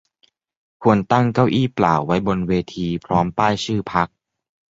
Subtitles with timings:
[0.81, 4.07] ควรตั้งเก้าอี้เปล่าไว้บนเวทีพร้อมป้ายชื่อพรรค